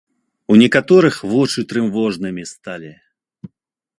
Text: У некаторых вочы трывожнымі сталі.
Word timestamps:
У 0.53 0.55
некаторых 0.61 1.15
вочы 1.33 1.65
трывожнымі 1.73 2.43
сталі. 2.53 2.91